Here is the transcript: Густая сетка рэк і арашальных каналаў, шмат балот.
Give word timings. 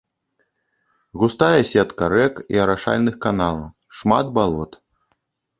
Густая 1.23 1.59
сетка 1.73 2.05
рэк 2.13 2.33
і 2.55 2.63
арашальных 2.63 3.15
каналаў, 3.27 3.63
шмат 3.99 4.25
балот. 4.39 4.71